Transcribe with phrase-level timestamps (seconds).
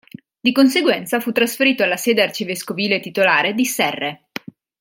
[0.39, 4.29] Di conseguenza fu trasferito alla sede arcivescovile titolare di Serre.